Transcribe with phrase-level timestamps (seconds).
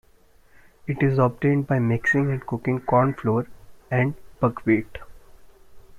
[0.87, 3.45] It is obtained by mixing and cooking corn flour
[3.91, 4.97] and buckwheat.